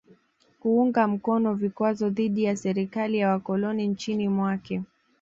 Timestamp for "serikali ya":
2.57-3.29